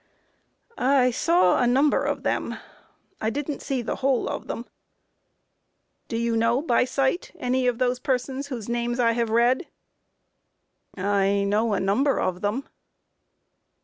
A. 0.79 0.83
I 0.83 1.11
saw 1.11 1.61
a 1.61 1.67
number 1.67 2.03
of 2.05 2.23
them; 2.23 2.57
I 3.21 3.29
didn't 3.29 3.61
see 3.61 3.83
the 3.83 3.97
whole 3.97 4.27
of 4.27 4.47
them. 4.47 4.63
Q. 4.63 4.71
Do 6.07 6.17
you 6.17 6.35
know 6.35 6.59
by 6.59 6.85
sight, 6.85 7.31
any 7.37 7.67
of 7.67 7.77
those 7.77 7.99
persons 7.99 8.47
whose 8.47 8.67
names 8.67 8.99
I 8.99 9.11
have 9.11 9.29
read? 9.29 9.67
A. 10.97 11.01
I 11.01 11.43
know 11.43 11.73
a 11.73 11.79
number 11.79 12.19
of 12.19 12.41
them. 12.41 12.67